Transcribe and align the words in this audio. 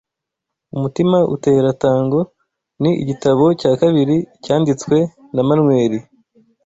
Umutima 0.75 1.17
utera 1.35 1.69
Tango" 1.81 2.19
ni 2.81 2.91
igitabo 3.01 3.45
cya 3.59 3.71
kabiri 3.81 4.17
cyanditswe 4.43 4.97
na 5.33 5.41
manweri 5.47 5.99